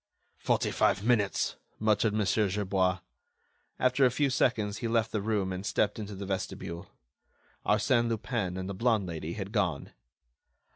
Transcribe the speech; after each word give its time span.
"Forty 0.39 0.71
five 0.71 1.03
minutes," 1.05 1.57
muttered 1.77 2.11
Mon. 2.13 2.25
Gerbois. 2.25 3.01
After 3.77 4.03
a 4.03 4.09
few 4.09 4.31
seconds, 4.31 4.77
he 4.79 4.87
left 4.87 5.11
the 5.11 5.21
room 5.21 5.53
and 5.53 5.63
stepped 5.63 5.99
into 5.99 6.15
the 6.15 6.25
vestibule. 6.25 6.87
Arsène 7.67 8.09
Lupin 8.09 8.57
and 8.57 8.67
the 8.67 8.73
blonde 8.73 9.05
lady 9.05 9.33
had 9.33 9.51
gone. 9.51 9.91